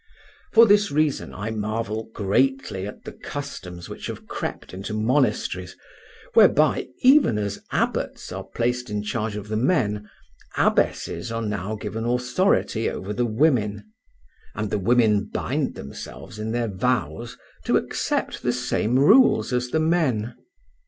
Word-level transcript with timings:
For 0.51 0.65
this 0.65 0.89
reason 0.91 1.31
I 1.31 1.51
marvel 1.51 2.05
greatly 2.11 2.87
at 2.87 3.03
the 3.03 3.11
customs 3.11 3.87
which 3.87 4.07
have 4.07 4.25
crept 4.25 4.73
into 4.73 4.95
monasteries, 4.95 5.77
whereby, 6.33 6.87
even 7.03 7.37
as 7.37 7.61
abbots 7.71 8.31
are 8.31 8.43
placed 8.43 8.89
in 8.89 9.03
charge 9.03 9.35
of 9.35 9.47
the 9.47 9.57
men, 9.57 10.09
abbesses 10.57 11.29
now 11.29 11.73
are 11.73 11.77
given 11.77 12.03
authority 12.03 12.89
over 12.89 13.13
the 13.13 13.27
women, 13.27 13.83
and 14.55 14.71
the 14.71 14.79
women 14.79 15.25
bind 15.31 15.75
themselves 15.75 16.39
in 16.39 16.51
their 16.51 16.67
vows 16.67 17.37
to 17.65 17.77
accept 17.77 18.41
the 18.41 18.53
same 18.53 18.97
rules 18.97 19.53
as 19.53 19.67
the 19.67 19.79
men. 19.79 20.33